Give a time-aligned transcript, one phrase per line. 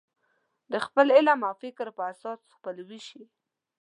[0.71, 3.23] د خپل علم او فکر په اساس خپلولی شي.